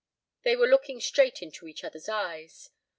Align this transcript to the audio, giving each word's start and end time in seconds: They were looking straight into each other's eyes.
They 0.41 0.55
were 0.55 0.65
looking 0.65 0.99
straight 0.99 1.43
into 1.43 1.67
each 1.67 1.83
other's 1.83 2.09
eyes. 2.09 2.71